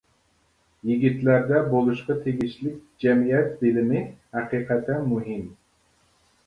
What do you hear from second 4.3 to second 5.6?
ھەقىقەتەن مۇھىم!